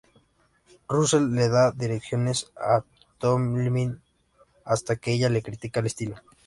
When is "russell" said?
0.89-1.31